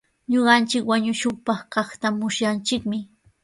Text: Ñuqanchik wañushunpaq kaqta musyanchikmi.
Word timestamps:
Ñuqanchik 0.31 0.83
wañushunpaq 0.89 1.59
kaqta 1.73 2.07
musyanchikmi. 2.19 2.97